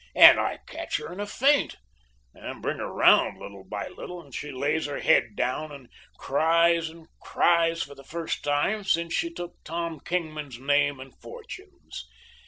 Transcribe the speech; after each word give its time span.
and 0.15 0.39
I 0.39 0.57
catch 0.65 0.97
her 0.97 1.13
in 1.13 1.19
a 1.19 1.27
faint, 1.27 1.75
and 2.33 2.59
bring 2.59 2.79
her 2.79 2.91
'round 2.91 3.37
little 3.37 3.63
by 3.63 3.87
little, 3.87 4.19
and 4.19 4.33
she 4.33 4.51
lays 4.51 4.87
her 4.87 4.99
head 4.99 5.35
down 5.35 5.71
and 5.71 5.89
cries 6.17 6.89
and 6.89 7.05
cries 7.19 7.83
for 7.83 7.93
the 7.93 8.03
first 8.03 8.43
time 8.43 8.83
since 8.83 9.13
she 9.13 9.31
took 9.31 9.63
Tom 9.63 9.99
Kingman's 9.99 10.57
name 10.59 10.99
and 10.99 11.13
fortunes. 11.21 12.09